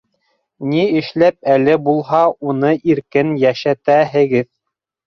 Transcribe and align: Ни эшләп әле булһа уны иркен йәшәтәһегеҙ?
Ни 0.69 0.85
эшләп 1.01 1.37
әле 1.57 1.77
булһа 1.89 2.23
уны 2.55 2.75
иркен 2.95 3.35
йәшәтәһегеҙ? 3.45 4.53